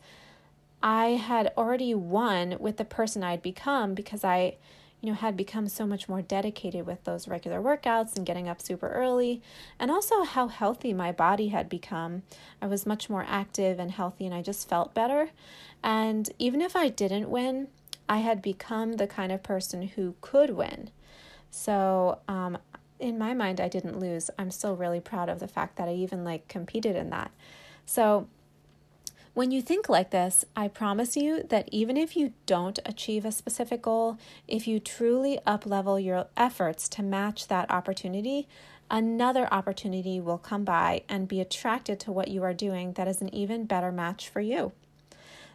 I 0.81 1.09
had 1.11 1.53
already 1.57 1.95
won 1.95 2.57
with 2.61 2.77
the 2.77 2.85
person 2.85 3.25
I'd 3.25 3.43
become 3.43 3.95
because 3.95 4.23
I, 4.23 4.57
you 5.03 5.11
know, 5.11 5.17
had 5.17 5.37
become 5.37 5.69
so 5.69 5.85
much 5.85 6.09
more 6.09 6.23
dedicated 6.23 6.87
with 6.87 7.03
those 7.03 7.27
regular 7.27 7.61
workouts 7.61 8.17
and 8.17 8.25
getting 8.25 8.49
up 8.49 8.63
super 8.63 8.89
early, 8.89 9.43
and 9.79 9.91
also 9.91 10.23
how 10.23 10.47
healthy 10.47 10.95
my 10.95 11.11
body 11.11 11.49
had 11.49 11.69
become. 11.69 12.23
I 12.63 12.69
was 12.69 12.87
much 12.87 13.11
more 13.11 13.27
active 13.29 13.81
and 13.81 13.91
healthy, 13.91 14.25
and 14.25 14.35
I 14.35 14.43
just 14.43 14.69
felt 14.69 14.95
better. 14.95 15.31
And 15.83 16.31
even 16.39 16.63
if 16.63 16.77
I 16.77 16.89
didn't 16.89 17.29
win, 17.29 17.67
I 18.09 18.19
had 18.19 18.41
become 18.41 18.95
the 18.95 19.09
kind 19.09 19.33
of 19.33 19.43
person 19.43 19.83
who 19.83 20.15
could 20.21 20.51
win. 20.51 20.91
So, 21.51 22.21
um, 22.29 22.59
in 23.01 23.19
my 23.19 23.35
mind, 23.35 23.61
I 23.61 23.69
didn't 23.69 23.99
lose. 23.99 24.31
I'm 24.39 24.53
still 24.53 24.77
really 24.77 25.01
proud 25.01 25.29
of 25.29 25.41
the 25.41 25.49
fact 25.49 25.77
that 25.77 25.89
I 25.89 25.95
even 25.95 26.23
like 26.23 26.47
competed 26.47 26.95
in 26.95 27.11
that. 27.11 27.33
So, 27.85 28.29
when 29.35 29.51
you 29.51 29.63
think 29.63 29.89
like 29.89 30.11
this, 30.11 30.45
I 30.55 30.69
promise 30.69 31.17
you 31.17 31.43
that 31.45 31.69
even 31.73 31.97
if 31.97 32.17
you 32.17 32.35
don't 32.45 32.79
achieve 32.85 33.25
a 33.25 33.33
specific 33.33 33.83
goal, 33.83 34.19
if 34.47 34.67
you 34.67 34.79
truly 34.79 35.39
uplevel 35.47 36.03
your 36.03 36.27
efforts 36.37 36.87
to 36.91 37.03
match 37.03 37.49
that 37.49 37.71
opportunity, 37.71 38.47
another 38.91 39.49
opportunity 39.51 40.21
will 40.21 40.37
come 40.37 40.65
by 40.65 41.03
and 41.09 41.29
be 41.29 41.41
attracted 41.41 41.99
to 42.01 42.13
what 42.13 42.29
you 42.29 42.43
are 42.43 42.53
doing 42.53 42.93
that 42.93 43.09
is 43.09 43.23
an 43.23 43.35
even 43.35 43.65
better 43.65 43.91
match 43.91 44.29
for 44.29 44.43
you. 44.43 44.73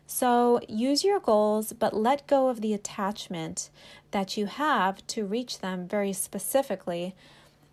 So 0.07 0.59
use 0.67 1.03
your 1.03 1.19
goals, 1.19 1.73
but 1.73 1.95
let 1.95 2.25
go 2.25 2.47
of 2.47 2.61
the 2.61 2.73
attachment 2.73 3.69
that 4.09 4.37
you 4.37 4.47
have 4.47 5.05
to 5.07 5.25
reach 5.25 5.59
them 5.59 5.87
very 5.87 6.13
specifically, 6.13 7.13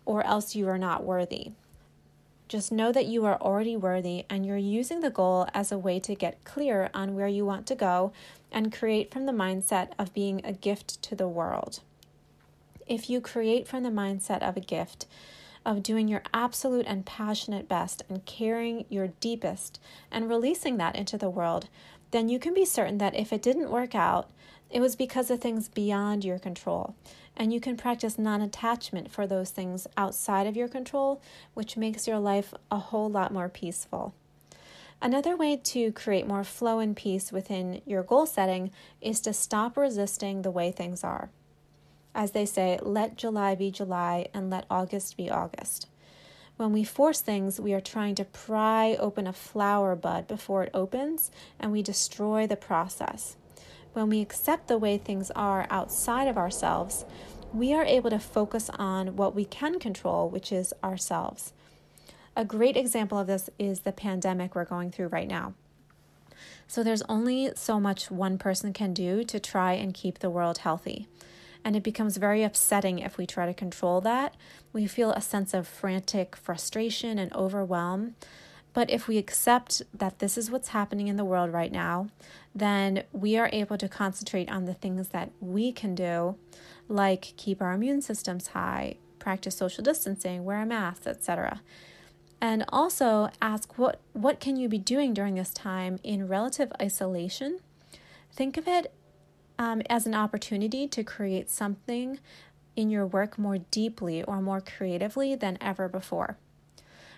or 0.05 0.23
else 0.23 0.55
you 0.55 0.67
are 0.67 0.77
not 0.77 1.03
worthy. 1.03 1.53
Just 2.47 2.71
know 2.71 2.91
that 2.91 3.07
you 3.07 3.25
are 3.25 3.41
already 3.41 3.75
worthy 3.75 4.25
and 4.29 4.45
you're 4.45 4.57
using 4.57 4.99
the 4.99 5.09
goal 5.09 5.47
as 5.53 5.71
a 5.71 5.77
way 5.77 5.99
to 6.01 6.13
get 6.13 6.43
clear 6.43 6.89
on 6.93 7.15
where 7.15 7.27
you 7.27 7.45
want 7.45 7.65
to 7.67 7.75
go 7.75 8.13
and 8.51 8.73
create 8.73 9.11
from 9.11 9.25
the 9.25 9.31
mindset 9.31 9.89
of 9.97 10.13
being 10.13 10.41
a 10.43 10.53
gift 10.53 11.01
to 11.03 11.15
the 11.15 11.27
world. 11.27 11.79
If 12.85 13.09
you 13.09 13.19
create 13.19 13.67
from 13.67 13.81
the 13.81 13.89
mindset 13.89 14.43
of 14.43 14.55
a 14.55 14.61
gift, 14.61 15.07
of 15.65 15.81
doing 15.81 16.07
your 16.07 16.21
absolute 16.33 16.85
and 16.87 17.05
passionate 17.05 17.67
best 17.67 18.03
and 18.07 18.23
caring 18.25 18.85
your 18.87 19.07
deepest 19.19 19.79
and 20.11 20.29
releasing 20.29 20.77
that 20.77 20.95
into 20.95 21.17
the 21.17 21.29
world, 21.29 21.67
then 22.11 22.29
you 22.29 22.37
can 22.37 22.53
be 22.53 22.63
certain 22.63 22.99
that 22.99 23.15
if 23.15 23.33
it 23.33 23.41
didn't 23.41 23.71
work 23.71 23.95
out, 23.95 24.29
it 24.69 24.79
was 24.79 24.95
because 24.95 25.31
of 25.31 25.39
things 25.39 25.67
beyond 25.67 26.23
your 26.23 26.37
control 26.37 26.95
and 27.37 27.53
you 27.53 27.59
can 27.59 27.77
practice 27.77 28.17
non 28.17 28.41
attachment 28.41 29.11
for 29.11 29.27
those 29.27 29.51
things 29.51 29.87
outside 29.97 30.47
of 30.47 30.55
your 30.55 30.67
control, 30.67 31.21
which 31.53 31.77
makes 31.77 32.07
your 32.07 32.19
life 32.19 32.53
a 32.71 32.77
whole 32.77 33.09
lot 33.09 33.33
more 33.33 33.49
peaceful. 33.49 34.13
Another 35.01 35.35
way 35.35 35.57
to 35.57 35.91
create 35.91 36.27
more 36.27 36.43
flow 36.43 36.79
and 36.79 36.95
peace 36.95 37.31
within 37.31 37.81
your 37.85 38.03
goal 38.03 38.25
setting 38.25 38.71
is 39.01 39.19
to 39.21 39.33
stop 39.33 39.77
resisting 39.77 40.41
the 40.41 40.51
way 40.51 40.71
things 40.71 41.03
are. 41.03 41.29
As 42.13 42.31
they 42.31 42.45
say, 42.45 42.79
let 42.81 43.17
July 43.17 43.55
be 43.55 43.71
July 43.71 44.27
and 44.33 44.49
let 44.49 44.65
August 44.69 45.17
be 45.17 45.29
August. 45.29 45.87
When 46.55 46.71
we 46.71 46.85
force 46.85 47.19
things, 47.19 47.59
we 47.59 47.73
are 47.73 47.81
trying 47.81 48.15
to 48.15 48.23
pry 48.23 48.95
open 48.97 49.27
a 49.27 49.33
flower 49.33 49.95
bud 49.95 50.25
before 50.25 50.63
it 50.63 50.71
opens 50.73 51.29
and 51.59 51.73
we 51.73 51.81
destroy 51.81 52.47
the 52.47 52.55
process 52.55 53.35
when 53.95 54.09
we 54.09 54.21
accept 54.21 54.67
the 54.67 54.77
way 54.77 54.97
things 54.97 55.31
are 55.31 55.65
outside 55.69 56.27
of 56.27 56.37
ourselves, 56.37 57.05
we 57.53 57.73
are 57.73 57.85
able 57.85 58.09
to 58.09 58.19
focus 58.19 58.69
on 58.77 59.15
what 59.15 59.33
we 59.33 59.45
can 59.45 59.79
control, 59.79 60.29
which 60.29 60.51
is 60.51 60.73
ourselves. 60.83 61.53
A 62.35 62.43
great 62.43 62.75
example 62.75 63.17
of 63.17 63.27
this 63.27 63.49
is 63.57 63.79
the 63.79 63.93
pandemic 63.93 64.53
we're 64.53 64.65
going 64.65 64.91
through 64.91 65.07
right 65.07 65.27
now. 65.27 65.53
So, 66.67 66.83
there's 66.83 67.03
only 67.03 67.51
so 67.55 67.79
much 67.79 68.11
one 68.11 68.37
person 68.37 68.73
can 68.73 68.93
do 68.93 69.23
to 69.23 69.39
try 69.39 69.73
and 69.73 69.93
keep 69.93 70.19
the 70.19 70.29
world 70.29 70.59
healthy. 70.59 71.07
And 71.63 71.75
it 71.75 71.83
becomes 71.83 72.17
very 72.17 72.43
upsetting 72.43 72.99
if 72.99 73.17
we 73.17 73.25
try 73.25 73.45
to 73.45 73.53
control 73.53 74.01
that. 74.01 74.35
We 74.73 74.87
feel 74.87 75.11
a 75.11 75.21
sense 75.21 75.53
of 75.53 75.67
frantic 75.67 76.35
frustration 76.35 77.17
and 77.17 77.33
overwhelm. 77.33 78.15
But 78.75 78.89
if 78.89 79.07
we 79.07 79.17
accept 79.17 79.83
that 79.93 80.19
this 80.19 80.37
is 80.37 80.51
what's 80.51 80.67
happening 80.67 81.07
in 81.07 81.15
the 81.15 81.23
world 81.23 81.53
right 81.53 81.71
now, 81.71 82.09
then 82.53 83.03
we 83.13 83.37
are 83.37 83.49
able 83.53 83.77
to 83.77 83.87
concentrate 83.87 84.51
on 84.51 84.65
the 84.65 84.73
things 84.73 85.07
that 85.07 85.31
we 85.39 85.71
can 85.71 85.95
do, 85.95 86.35
like 86.89 87.33
keep 87.37 87.61
our 87.61 87.71
immune 87.71 88.01
systems 88.01 88.47
high, 88.47 88.97
practice 89.17 89.55
social 89.55 89.81
distancing, 89.81 90.43
wear 90.43 90.61
a 90.61 90.65
mask, 90.65 91.07
etc. 91.07 91.61
And 92.41 92.65
also 92.67 93.29
ask 93.41 93.79
what 93.79 94.01
what 94.11 94.41
can 94.41 94.57
you 94.57 94.67
be 94.67 94.77
doing 94.77 95.13
during 95.13 95.35
this 95.35 95.53
time 95.53 95.97
in 96.03 96.27
relative 96.27 96.73
isolation? 96.81 97.59
Think 98.33 98.57
of 98.57 98.67
it 98.67 98.93
um, 99.57 99.83
as 99.89 100.05
an 100.05 100.13
opportunity 100.13 100.85
to 100.85 101.01
create 101.01 101.49
something 101.49 102.19
in 102.75 102.89
your 102.89 103.07
work 103.07 103.39
more 103.39 103.59
deeply 103.59 104.21
or 104.21 104.41
more 104.41 104.59
creatively 104.59 105.33
than 105.33 105.57
ever 105.61 105.87
before. 105.87 106.35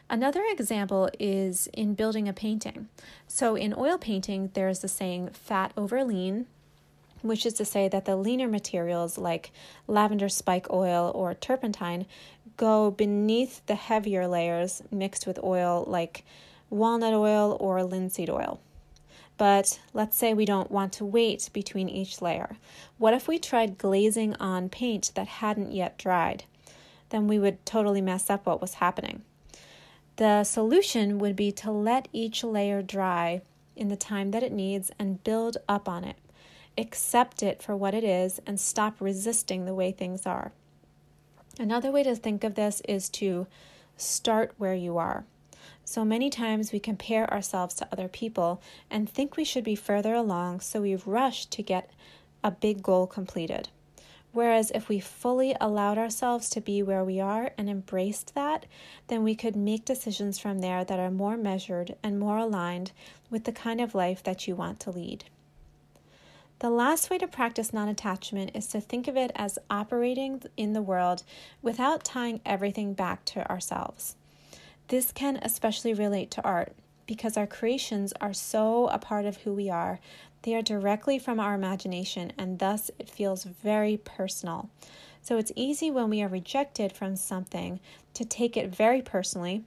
Another 0.09 0.43
example 0.49 1.09
is 1.19 1.67
in 1.73 1.93
building 1.93 2.29
a 2.29 2.33
painting. 2.33 2.87
So, 3.27 3.55
in 3.55 3.73
oil 3.77 3.97
painting, 3.97 4.51
there's 4.53 4.79
the 4.79 4.87
saying 4.87 5.31
fat 5.31 5.73
over 5.75 6.03
lean, 6.05 6.45
which 7.21 7.45
is 7.45 7.53
to 7.55 7.65
say 7.65 7.89
that 7.89 8.05
the 8.05 8.15
leaner 8.15 8.47
materials 8.47 9.17
like 9.17 9.51
lavender 9.85 10.29
spike 10.29 10.71
oil 10.71 11.11
or 11.13 11.33
turpentine 11.33 12.05
go 12.55 12.89
beneath 12.89 13.65
the 13.65 13.75
heavier 13.75 14.27
layers 14.27 14.81
mixed 14.91 15.27
with 15.27 15.43
oil 15.43 15.83
like 15.87 16.23
walnut 16.69 17.13
oil 17.13 17.57
or 17.59 17.83
linseed 17.83 18.29
oil. 18.29 18.59
But 19.37 19.79
let's 19.93 20.17
say 20.17 20.33
we 20.33 20.45
don't 20.45 20.71
want 20.71 20.93
to 20.93 21.05
wait 21.05 21.49
between 21.53 21.89
each 21.89 22.21
layer. 22.21 22.57
What 22.97 23.13
if 23.13 23.27
we 23.27 23.37
tried 23.37 23.77
glazing 23.77 24.35
on 24.35 24.69
paint 24.69 25.11
that 25.15 25.27
hadn't 25.27 25.73
yet 25.73 25.97
dried? 25.97 26.45
Then 27.09 27.27
we 27.27 27.37
would 27.37 27.63
totally 27.65 28.01
mess 28.01 28.29
up 28.29 28.45
what 28.45 28.61
was 28.61 28.75
happening. 28.75 29.23
The 30.17 30.43
solution 30.43 31.19
would 31.19 31.36
be 31.36 31.51
to 31.53 31.71
let 31.71 32.07
each 32.12 32.43
layer 32.43 32.81
dry 32.81 33.41
in 33.75 33.88
the 33.88 33.95
time 33.95 34.31
that 34.31 34.41
it 34.41 34.51
needs 34.51 34.91
and 34.97 35.24
build 35.24 35.57
up 35.69 35.88
on 35.88 36.03
it. 36.03 36.17
Accept 36.75 37.43
it 37.43 37.62
for 37.62 37.75
what 37.75 37.93
it 37.93 38.03
is 38.03 38.39
and 38.47 38.59
stop 38.59 39.00
resisting 39.00 39.65
the 39.65 39.75
way 39.75 39.91
things 39.91 40.25
are. 40.25 40.51
Another 41.59 41.91
way 41.91 42.01
to 42.01 42.15
think 42.15 42.43
of 42.43 42.55
this 42.55 42.81
is 42.88 43.09
to 43.09 43.45
start 43.95 44.53
where 44.57 44.74
you 44.74 44.97
are. 44.97 45.25
So 45.86 46.03
many 46.03 46.31
times 46.31 46.71
we 46.71 46.79
compare 46.79 47.31
ourselves 47.31 47.75
to 47.75 47.88
other 47.91 48.07
people 48.07 48.59
and 48.89 49.07
think 49.07 49.38
we 49.38 49.43
should 49.43 49.63
be 49.63 49.75
further 49.75 50.15
along, 50.15 50.62
so 50.62 50.81
we 50.81 50.95
rush 50.95 51.45
to 51.45 51.62
get 51.62 51.91
a 52.43 52.50
big 52.50 52.81
goal 52.81 53.05
completed. 53.05 53.69
Whereas 54.34 54.72
if 54.75 54.89
we 54.89 55.00
fully 55.00 55.55
allowed 55.60 55.98
ourselves 55.98 56.50
to 56.51 56.62
be 56.62 56.84
where 56.84 57.03
we 57.03 57.19
are 57.19 57.51
and 57.57 57.69
embraced 57.69 58.36
that, 58.36 58.65
then 59.07 59.24
we 59.24 59.36
could 59.36 59.55
make 59.55 59.86
decisions 59.86 60.38
from 60.38 60.60
there 60.60 60.84
that 60.84 61.00
are 61.00 61.10
more 61.10 61.38
measured 61.38 61.96
and 62.03 62.19
more 62.19 62.38
aligned 62.38 62.91
with 63.29 63.46
the 63.46 63.51
kind 63.51 63.81
of 63.81 63.96
life 63.96 64.22
that 64.24 64.48
you 64.48 64.55
want 64.55 64.79
to 64.81 64.91
lead. 64.91 65.25
The 66.60 66.69
last 66.72 67.10
way 67.10 67.19
to 67.19 67.27
practice 67.27 67.72
non 67.72 67.88
attachment 67.88 68.51
is 68.55 68.67
to 68.67 68.81
think 68.81 69.07
of 69.07 69.15
it 69.15 69.31
as 69.36 69.60
operating 69.69 70.41
in 70.57 70.74
the 70.74 70.81
world 70.81 71.24
without 71.62 72.03
tying 72.03 72.41
everything 72.46 72.93
back 72.93 73.24
to 73.25 73.48
ourselves. 73.50 74.15
This 74.88 75.12
can 75.12 75.38
especially 75.38 75.93
relate 75.93 76.31
to 76.31 76.43
art 76.43 76.74
because 77.05 77.38
our 77.38 77.48
creations 77.48 78.12
are 78.19 78.34
so 78.34 78.88
a 78.88 78.98
part 78.98 79.25
of 79.25 79.38
who 79.38 79.53
we 79.53 79.69
are 79.69 80.00
they 80.47 80.55
are 80.55 80.61
directly 80.61 81.19
from 81.19 81.41
our 81.41 81.53
imagination, 81.53 82.31
and 82.37 82.59
thus 82.59 82.89
it 82.97 83.09
feels 83.09 83.43
very 83.43 83.97
personal. 83.97 84.69
So 85.21 85.37
it's 85.37 85.51
easy 85.57 85.91
when 85.91 86.09
we 86.09 86.23
are 86.23 86.29
rejected 86.29 86.93
from 86.93 87.17
something 87.17 87.81
to 88.13 88.23
take 88.23 88.55
it 88.55 88.73
very 88.73 89.01
personally, 89.01 89.65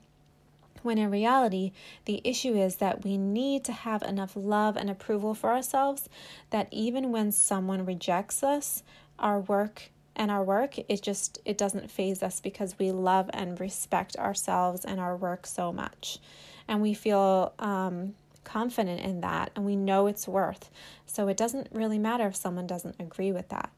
when 0.83 0.97
in 0.97 1.11
reality, 1.11 1.73
the 2.07 2.23
issue 2.25 2.55
is 2.55 2.77
that 2.77 3.05
we 3.05 3.19
need 3.19 3.63
to 3.65 3.73
have 3.73 4.01
enough 4.01 4.33
love 4.35 4.79
and 4.79 4.89
approval 4.89 5.35
for 5.35 5.51
ourselves 5.51 6.09
that 6.49 6.67
even 6.71 7.13
when 7.13 7.31
someone 7.31 7.85
rejects 7.85 8.43
us, 8.43 8.83
our 9.19 9.41
work 9.41 9.91
and 10.17 10.31
our 10.31 10.43
work 10.43 10.79
it 10.79 11.03
just 11.03 11.41
it 11.45 11.59
doesn't 11.59 11.91
phase 11.91 12.23
us 12.23 12.41
because 12.41 12.79
we 12.79 12.91
love 12.91 13.29
and 13.35 13.61
respect 13.61 14.17
ourselves 14.17 14.85
and 14.85 14.99
our 14.99 15.15
work 15.15 15.47
so 15.47 15.73
much 15.73 16.19
and 16.67 16.83
we 16.83 16.95
feel 16.95 17.53
um, 17.59 18.15
confident 18.45 19.01
in 19.01 19.21
that 19.21 19.51
and 19.55 19.65
we 19.65 19.77
know 19.77 20.07
its 20.07 20.27
worth. 20.29 20.71
So 21.07 21.29
it 21.29 21.37
doesn't 21.37 21.69
really 21.73 21.99
matter 21.99 22.27
if 22.27 22.37
someone 22.37 22.67
doesn't 22.67 22.97
agree 22.99 23.33
with 23.33 23.49
that. 23.49 23.71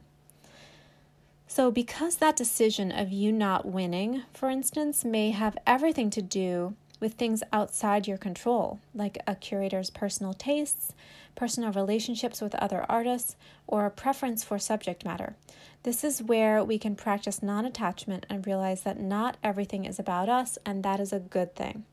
So, 1.47 1.71
because 1.71 2.17
that 2.17 2.37
decision 2.37 2.91
of 2.91 3.13
you 3.13 3.31
not 3.31 3.67
winning, 3.67 4.23
for 4.33 4.49
instance, 4.49 5.05
may 5.05 5.33
have 5.33 5.59
everything 5.67 6.09
to 6.09 6.23
do 6.23 6.77
with 6.99 7.15
things 7.15 7.43
outside 7.53 8.07
your 8.07 8.17
control, 8.17 8.81
like 8.95 9.19
a 9.27 9.35
curator's 9.35 9.91
personal 9.91 10.33
tastes, 10.33 10.95
personal 11.35 11.71
relationships 11.73 12.41
with 12.41 12.55
other 12.55 12.87
artists, 12.89 13.37
or 13.67 13.85
a 13.85 13.91
preference 13.91 14.43
for 14.43 14.59
subject 14.59 15.05
matter. 15.05 15.35
This 15.83 16.05
is 16.05 16.23
where 16.23 16.65
we 16.65 16.79
can 16.79 16.97
practice 16.97 17.43
non 17.43 17.67
attachment 17.67 18.25
and 18.31 18.47
realize 18.47 18.83
that 18.85 19.01
not 19.01 19.37
everything 19.43 19.85
is 19.85 19.99
about 19.99 20.31
us, 20.31 20.57
and 20.65 20.83
that 20.85 21.01
is 21.01 21.13
a 21.13 21.19
good 21.19 21.55
thing. 21.55 21.85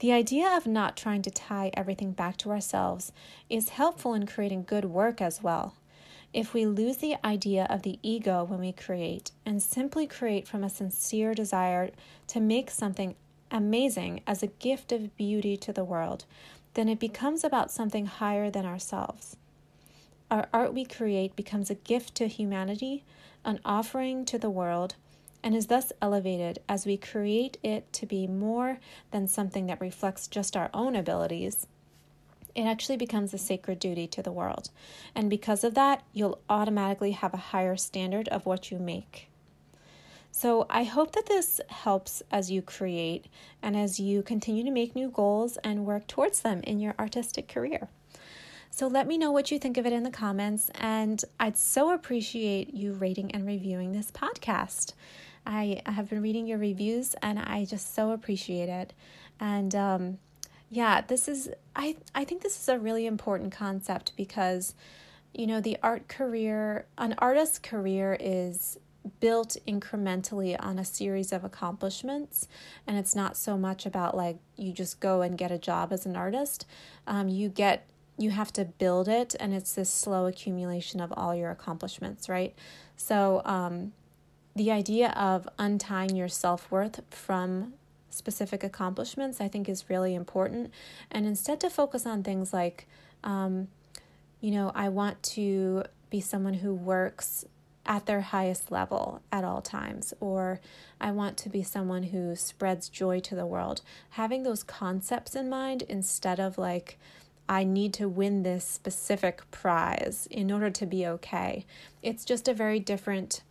The 0.00 0.12
idea 0.12 0.56
of 0.56 0.66
not 0.66 0.96
trying 0.96 1.20
to 1.22 1.30
tie 1.30 1.70
everything 1.74 2.12
back 2.12 2.38
to 2.38 2.50
ourselves 2.50 3.12
is 3.50 3.68
helpful 3.68 4.14
in 4.14 4.26
creating 4.26 4.64
good 4.64 4.86
work 4.86 5.20
as 5.20 5.42
well. 5.42 5.74
If 6.32 6.54
we 6.54 6.64
lose 6.64 6.98
the 6.98 7.16
idea 7.22 7.66
of 7.68 7.82
the 7.82 7.98
ego 8.02 8.42
when 8.44 8.60
we 8.60 8.72
create 8.72 9.30
and 9.44 9.62
simply 9.62 10.06
create 10.06 10.48
from 10.48 10.64
a 10.64 10.70
sincere 10.70 11.34
desire 11.34 11.90
to 12.28 12.40
make 12.40 12.70
something 12.70 13.14
amazing 13.50 14.22
as 14.26 14.42
a 14.42 14.46
gift 14.46 14.90
of 14.90 15.14
beauty 15.18 15.58
to 15.58 15.72
the 15.72 15.84
world, 15.84 16.24
then 16.72 16.88
it 16.88 16.98
becomes 16.98 17.44
about 17.44 17.70
something 17.70 18.06
higher 18.06 18.48
than 18.48 18.64
ourselves. 18.64 19.36
Our 20.30 20.48
art 20.50 20.72
we 20.72 20.86
create 20.86 21.36
becomes 21.36 21.68
a 21.68 21.74
gift 21.74 22.14
to 22.14 22.26
humanity, 22.26 23.04
an 23.44 23.60
offering 23.66 24.24
to 24.26 24.38
the 24.38 24.50
world, 24.50 24.94
and 25.42 25.54
is 25.54 25.66
thus 25.66 25.92
elevated 26.00 26.58
as 26.68 26.86
we 26.86 26.96
create 26.96 27.58
it 27.62 27.92
to 27.94 28.06
be 28.06 28.26
more 28.26 28.78
than 29.10 29.26
something 29.26 29.66
that 29.66 29.80
reflects 29.80 30.28
just 30.28 30.56
our 30.56 30.70
own 30.74 30.94
abilities. 30.94 31.66
It 32.54 32.62
actually 32.62 32.96
becomes 32.96 33.32
a 33.32 33.38
sacred 33.38 33.78
duty 33.78 34.06
to 34.08 34.22
the 34.22 34.32
world. 34.32 34.70
And 35.14 35.30
because 35.30 35.64
of 35.64 35.74
that, 35.74 36.02
you'll 36.12 36.40
automatically 36.48 37.12
have 37.12 37.32
a 37.32 37.38
higher 37.38 37.76
standard 37.76 38.28
of 38.28 38.46
what 38.46 38.70
you 38.70 38.78
make. 38.78 39.28
So, 40.32 40.66
I 40.70 40.84
hope 40.84 41.12
that 41.12 41.26
this 41.26 41.60
helps 41.68 42.22
as 42.30 42.50
you 42.50 42.62
create 42.62 43.26
and 43.62 43.76
as 43.76 43.98
you 43.98 44.22
continue 44.22 44.62
to 44.64 44.70
make 44.70 44.94
new 44.94 45.10
goals 45.10 45.56
and 45.58 45.84
work 45.84 46.06
towards 46.06 46.42
them 46.42 46.60
in 46.62 46.78
your 46.78 46.94
artistic 46.98 47.48
career. 47.48 47.88
So 48.70 48.86
let 48.86 49.06
me 49.06 49.18
know 49.18 49.32
what 49.32 49.50
you 49.50 49.58
think 49.58 49.76
of 49.76 49.86
it 49.86 49.92
in 49.92 50.04
the 50.04 50.10
comments, 50.10 50.70
and 50.76 51.22
I'd 51.38 51.58
so 51.58 51.92
appreciate 51.92 52.72
you 52.72 52.92
rating 52.92 53.30
and 53.32 53.46
reviewing 53.46 53.92
this 53.92 54.10
podcast. 54.10 54.94
I, 55.46 55.82
have 55.86 56.08
been 56.08 56.22
reading 56.22 56.46
your 56.46 56.58
reviews 56.58 57.14
and 57.22 57.38
I 57.38 57.64
just 57.64 57.94
so 57.94 58.12
appreciate 58.12 58.68
it. 58.68 58.92
And 59.38 59.74
um, 59.74 60.18
yeah, 60.70 61.00
this 61.00 61.28
is 61.28 61.50
I 61.74 61.96
I 62.14 62.24
think 62.24 62.42
this 62.42 62.60
is 62.60 62.68
a 62.68 62.78
really 62.78 63.06
important 63.06 63.52
concept 63.52 64.12
because 64.16 64.74
you 65.34 65.46
know 65.46 65.60
the 65.60 65.76
art 65.82 66.08
career, 66.08 66.86
an 66.98 67.14
artist's 67.18 67.58
career 67.58 68.16
is 68.20 68.78
built 69.18 69.56
incrementally 69.66 70.56
on 70.60 70.78
a 70.78 70.84
series 70.84 71.32
of 71.32 71.42
accomplishments 71.42 72.46
and 72.86 72.98
it's 72.98 73.16
not 73.16 73.34
so 73.34 73.56
much 73.56 73.86
about 73.86 74.14
like 74.14 74.36
you 74.56 74.72
just 74.72 75.00
go 75.00 75.22
and 75.22 75.38
get 75.38 75.50
a 75.50 75.56
job 75.56 75.90
as 75.90 76.04
an 76.04 76.14
artist 76.14 76.66
um, 77.06 77.26
you 77.26 77.48
get 77.48 77.88
you 78.20 78.30
have 78.30 78.52
to 78.52 78.64
build 78.64 79.08
it 79.08 79.34
and 79.40 79.54
it's 79.54 79.74
this 79.74 79.90
slow 79.90 80.26
accumulation 80.26 81.00
of 81.00 81.12
all 81.16 81.34
your 81.34 81.50
accomplishments 81.50 82.28
right 82.28 82.54
so 82.96 83.42
um, 83.44 83.92
the 84.54 84.70
idea 84.70 85.10
of 85.10 85.48
untying 85.58 86.16
your 86.16 86.28
self 86.28 86.70
worth 86.70 87.00
from 87.10 87.74
specific 88.10 88.62
accomplishments, 88.64 89.40
I 89.40 89.48
think, 89.48 89.68
is 89.68 89.88
really 89.88 90.14
important. 90.14 90.70
And 91.10 91.26
instead, 91.26 91.60
to 91.60 91.70
focus 91.70 92.06
on 92.06 92.22
things 92.22 92.52
like, 92.52 92.86
um, 93.24 93.68
you 94.40 94.50
know, 94.50 94.72
I 94.74 94.88
want 94.88 95.22
to 95.22 95.84
be 96.10 96.20
someone 96.20 96.54
who 96.54 96.74
works 96.74 97.44
at 97.86 98.06
their 98.06 98.20
highest 98.20 98.70
level 98.70 99.22
at 99.32 99.44
all 99.44 99.62
times, 99.62 100.12
or 100.20 100.60
I 101.00 101.12
want 101.12 101.36
to 101.38 101.48
be 101.48 101.62
someone 101.62 102.04
who 102.04 102.36
spreads 102.36 102.88
joy 102.88 103.20
to 103.20 103.34
the 103.34 103.46
world. 103.46 103.80
Having 104.10 104.42
those 104.42 104.62
concepts 104.62 105.34
in 105.34 105.48
mind 105.48 105.82
instead 105.82 106.38
of 106.38 106.58
like, 106.58 106.98
I 107.50 107.64
need 107.64 107.92
to 107.94 108.08
win 108.08 108.44
this 108.44 108.64
specific 108.64 109.50
prize 109.50 110.28
in 110.30 110.52
order 110.52 110.70
to 110.70 110.86
be 110.86 111.04
okay. 111.04 111.66
It's 112.00 112.24
just 112.24 112.46
a 112.46 112.54
very 112.54 112.78
different 112.78 113.42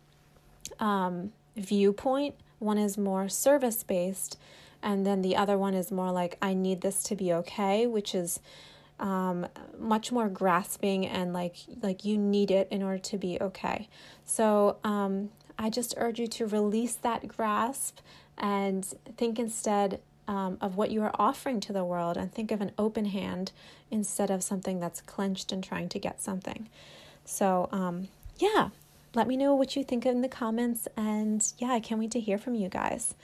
um, 0.78 1.34
viewpoint. 1.54 2.34
One 2.60 2.78
is 2.78 2.96
more 2.96 3.28
service 3.28 3.82
based, 3.82 4.38
and 4.82 5.04
then 5.04 5.20
the 5.20 5.36
other 5.36 5.58
one 5.58 5.74
is 5.74 5.92
more 5.92 6.12
like, 6.12 6.38
I 6.40 6.54
need 6.54 6.80
this 6.80 7.02
to 7.04 7.14
be 7.14 7.30
okay, 7.34 7.86
which 7.86 8.14
is 8.14 8.40
um, 8.98 9.46
much 9.78 10.10
more 10.10 10.30
grasping 10.30 11.06
and 11.06 11.34
like 11.34 11.56
like 11.82 12.04
you 12.04 12.16
need 12.16 12.50
it 12.50 12.68
in 12.70 12.82
order 12.82 12.98
to 12.98 13.18
be 13.18 13.38
okay. 13.40 13.88
So 14.24 14.78
um, 14.82 15.28
I 15.58 15.68
just 15.68 15.94
urge 15.98 16.18
you 16.18 16.26
to 16.26 16.46
release 16.46 16.94
that 16.96 17.28
grasp 17.28 17.98
and 18.38 18.84
think 19.18 19.38
instead 19.38 20.00
um, 20.28 20.58
of 20.60 20.76
what 20.76 20.90
you 20.90 21.02
are 21.02 21.14
offering 21.14 21.60
to 21.60 21.72
the 21.72 21.84
world 21.84 22.16
and 22.16 22.32
think 22.32 22.50
of 22.50 22.60
an 22.60 22.72
open 22.78 23.06
hand 23.06 23.52
instead 23.90 24.30
of 24.30 24.42
something 24.42 24.80
that's 24.80 25.00
clenched 25.00 25.52
and 25.52 25.62
trying 25.62 25.88
to 25.88 25.98
get 25.98 26.22
something. 26.22 26.68
So, 27.24 27.68
um, 27.72 28.08
yeah, 28.38 28.70
let 29.14 29.26
me 29.26 29.36
know 29.36 29.54
what 29.54 29.74
you 29.76 29.84
think 29.84 30.06
in 30.06 30.20
the 30.20 30.28
comments. 30.28 30.86
And 30.96 31.44
yeah, 31.58 31.72
I 31.72 31.80
can't 31.80 32.00
wait 32.00 32.12
to 32.12 32.20
hear 32.20 32.38
from 32.38 32.54
you 32.54 32.68
guys. 32.68 33.14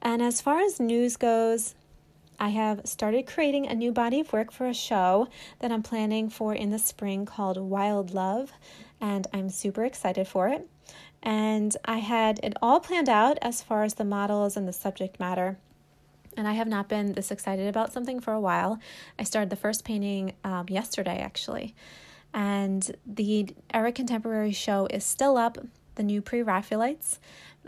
And 0.00 0.22
as 0.22 0.40
far 0.40 0.60
as 0.60 0.80
news 0.80 1.16
goes, 1.16 1.74
I 2.40 2.50
have 2.50 2.82
started 2.84 3.26
creating 3.26 3.66
a 3.66 3.74
new 3.74 3.90
body 3.90 4.20
of 4.20 4.32
work 4.32 4.52
for 4.52 4.68
a 4.68 4.74
show 4.74 5.28
that 5.58 5.72
I'm 5.72 5.82
planning 5.82 6.30
for 6.30 6.54
in 6.54 6.70
the 6.70 6.78
spring 6.78 7.26
called 7.26 7.56
Wild 7.58 8.14
Love, 8.14 8.52
and 9.00 9.26
I'm 9.32 9.50
super 9.50 9.84
excited 9.84 10.28
for 10.28 10.48
it. 10.48 10.68
And 11.20 11.76
I 11.84 11.98
had 11.98 12.38
it 12.44 12.54
all 12.62 12.78
planned 12.78 13.08
out 13.08 13.38
as 13.42 13.60
far 13.60 13.82
as 13.82 13.94
the 13.94 14.04
models 14.04 14.56
and 14.56 14.68
the 14.68 14.72
subject 14.72 15.18
matter. 15.18 15.58
And 16.38 16.46
I 16.46 16.52
have 16.52 16.68
not 16.68 16.88
been 16.88 17.14
this 17.14 17.32
excited 17.32 17.66
about 17.66 17.92
something 17.92 18.20
for 18.20 18.32
a 18.32 18.40
while. 18.40 18.78
I 19.18 19.24
started 19.24 19.50
the 19.50 19.56
first 19.56 19.84
painting 19.84 20.34
um, 20.44 20.66
yesterday, 20.68 21.18
actually. 21.18 21.74
And 22.32 22.88
the 23.04 23.48
Era 23.74 23.90
Contemporary 23.90 24.52
show 24.52 24.86
is 24.86 25.04
still 25.04 25.36
up, 25.36 25.58
the 25.96 26.04
new 26.04 26.22
Pre 26.22 26.42
Raphaelites, 26.42 27.18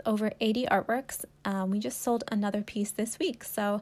over 0.05 0.31
80 0.39 0.67
artworks. 0.67 1.25
Um, 1.43 1.69
we 1.69 1.79
just 1.79 2.01
sold 2.01 2.23
another 2.31 2.61
piece 2.61 2.91
this 2.91 3.19
week. 3.19 3.43
So 3.43 3.81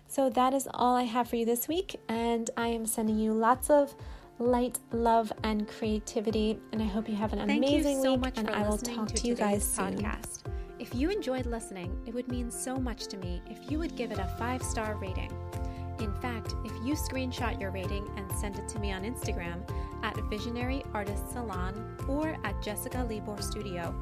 So 0.06 0.30
that 0.30 0.54
is 0.54 0.68
all 0.74 0.94
I 0.94 1.02
have 1.04 1.28
for 1.28 1.36
you 1.36 1.46
this 1.46 1.68
week, 1.68 1.98
and 2.06 2.50
I 2.54 2.66
am 2.66 2.84
sending 2.84 3.18
you 3.18 3.32
lots 3.32 3.70
of 3.70 3.94
light, 4.42 4.78
love, 4.92 5.32
and 5.42 5.68
creativity. 5.68 6.58
And 6.72 6.82
I 6.82 6.86
hope 6.86 7.08
you 7.08 7.14
have 7.16 7.32
an 7.32 7.46
Thank 7.46 7.64
amazing 7.64 8.02
so 8.02 8.14
week. 8.14 8.34
and 8.36 8.50
I 8.50 8.68
will 8.68 8.78
talk 8.78 9.08
to, 9.08 9.14
to 9.14 9.26
you 9.26 9.34
guys 9.34 9.64
soon. 9.64 9.96
podcast. 9.98 10.40
If 10.78 10.94
you 10.94 11.10
enjoyed 11.10 11.46
listening, 11.46 11.96
it 12.06 12.14
would 12.14 12.28
mean 12.28 12.50
so 12.50 12.76
much 12.76 13.06
to 13.08 13.16
me 13.16 13.40
if 13.48 13.70
you 13.70 13.78
would 13.78 13.96
give 13.96 14.10
it 14.10 14.18
a 14.18 14.26
five 14.38 14.62
star 14.62 14.96
rating. 14.96 15.32
In 16.00 16.12
fact, 16.14 16.56
if 16.64 16.72
you 16.84 16.94
screenshot 16.94 17.60
your 17.60 17.70
rating 17.70 18.08
and 18.16 18.30
send 18.32 18.58
it 18.58 18.66
to 18.70 18.80
me 18.80 18.90
on 18.92 19.02
Instagram 19.04 19.62
at 20.02 20.16
Visionary 20.28 20.82
Artist 20.92 21.30
Salon 21.30 21.96
or 22.08 22.36
at 22.42 22.60
Jessica 22.60 23.06
Libor 23.08 23.40
Studio, 23.40 23.94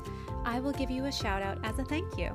I 0.46 0.61
will 0.61 0.72
give 0.72 0.90
you 0.90 1.05
a 1.05 1.12
shout 1.12 1.42
out 1.42 1.59
as 1.64 1.79
a 1.79 1.85
thank 1.85 2.16
you. 2.16 2.33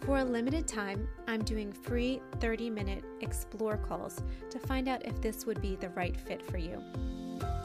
For 0.00 0.18
a 0.18 0.24
limited 0.24 0.66
time, 0.66 1.06
I'm 1.26 1.44
doing 1.44 1.72
free 1.72 2.22
30 2.40 2.70
minute 2.70 3.04
explore 3.20 3.76
calls 3.76 4.22
to 4.50 4.58
find 4.58 4.88
out 4.88 5.06
if 5.06 5.20
this 5.20 5.44
would 5.44 5.60
be 5.60 5.76
the 5.76 5.90
right 5.90 6.16
fit 6.16 6.42
for 6.42 6.56
you. 6.58 6.82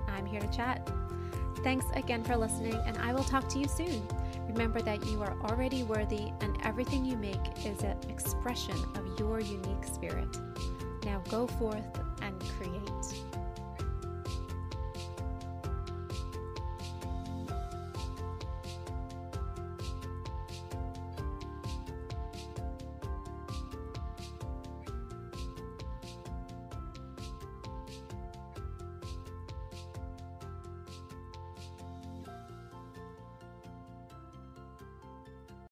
I'm 0.08 0.26
here 0.26 0.40
to 0.40 0.48
chat. 0.48 0.90
Thanks 1.64 1.86
again 1.94 2.22
for 2.24 2.36
listening, 2.36 2.74
and 2.86 2.98
I 2.98 3.12
will 3.12 3.24
talk 3.24 3.48
to 3.50 3.58
you 3.58 3.68
soon. 3.68 4.02
Remember 4.52 4.82
that 4.82 5.06
you 5.06 5.22
are 5.22 5.34
already 5.44 5.82
worthy, 5.82 6.30
and 6.42 6.58
everything 6.62 7.06
you 7.06 7.16
make 7.16 7.40
is 7.64 7.82
an 7.82 7.96
expression 8.10 8.76
of 8.94 9.18
your 9.18 9.40
unique 9.40 9.84
spirit. 9.84 10.28
Now 11.06 11.22
go 11.30 11.46
forth, 11.46 11.86